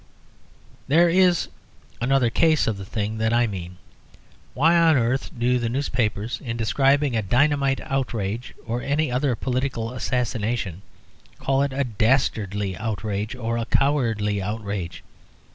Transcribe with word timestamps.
There 0.87 1.09
is 1.11 1.47
another 2.01 2.31
case 2.31 2.65
of 2.65 2.77
the 2.79 2.85
thing 2.85 3.19
that 3.19 3.31
I 3.31 3.45
mean. 3.45 3.77
Why 4.55 4.75
on 4.75 4.97
earth 4.97 5.29
do 5.37 5.59
the 5.59 5.69
newspapers, 5.69 6.41
in 6.43 6.57
describing 6.57 7.15
a 7.15 7.21
dynamite 7.21 7.81
outrage 7.83 8.55
or 8.65 8.81
any 8.81 9.11
other 9.11 9.35
political 9.35 9.93
assassination, 9.93 10.81
call 11.37 11.61
it 11.61 11.71
a 11.71 11.83
"dastardly 11.83 12.75
outrage" 12.75 13.35
or 13.35 13.57
a 13.59 13.65
cowardly 13.65 14.41
outrage? 14.41 15.03